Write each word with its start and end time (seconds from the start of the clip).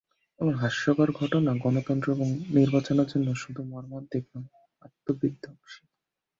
এমন 0.39 0.53
হাস্যকর 0.55 1.09
ঘটনা 1.11 1.51
গণতন্ত্র 1.63 2.07
এবং 2.11 2.27
নির্বাচনের 2.55 3.07
জন্য 3.07 3.27
শুধু 3.35 3.61
মর্মান্তিক 3.63 4.23
নয়, 4.33 4.49
আত্মবিধ্বংসী। 4.81 5.81